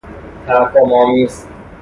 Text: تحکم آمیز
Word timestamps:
تحکم 0.47 0.93
آمیز 0.93 1.45